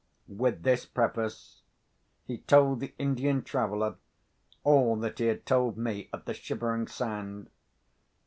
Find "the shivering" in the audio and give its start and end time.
6.25-6.87